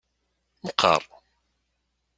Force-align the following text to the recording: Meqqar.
Meqqar. 0.65 1.03